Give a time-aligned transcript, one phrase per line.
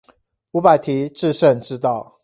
[0.53, 2.17] 五百題致勝之道